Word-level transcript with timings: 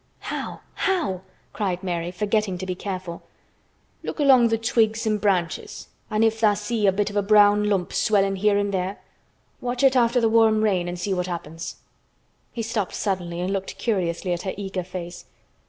"How—how?" 0.21 1.21
cried 1.53 1.83
Mary, 1.83 2.09
forgetting 2.09 2.57
to 2.57 2.65
be 2.65 2.73
careful. 2.73 3.21
"Look 4.01 4.19
along 4.19 4.49
th' 4.49 4.63
twigs 4.65 5.05
an' 5.05 5.19
branches 5.19 5.89
an' 6.09 6.23
if 6.23 6.39
tha' 6.39 6.55
see 6.55 6.87
a 6.87 6.91
bit 6.91 7.11
of 7.11 7.15
a 7.15 7.21
brown 7.21 7.69
lump 7.69 7.93
swelling 7.93 8.37
here 8.37 8.57
an' 8.57 8.71
there, 8.71 8.97
watch 9.59 9.83
it 9.83 9.95
after 9.95 10.19
th' 10.19 10.31
warm 10.31 10.63
rain 10.63 10.87
an' 10.87 10.95
see 10.95 11.13
what 11.13 11.27
happens." 11.27 11.75
He 12.51 12.63
stopped 12.63 12.95
suddenly 12.95 13.41
and 13.41 13.53
looked 13.53 13.77
curiously 13.77 14.33
at 14.33 14.41
her 14.41 14.55
eager 14.57 14.83
face. 14.83 15.25